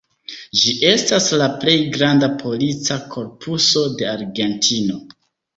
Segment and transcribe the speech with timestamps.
[0.61, 4.99] Ĝi estas la plej granda polica korpuso de Argentino.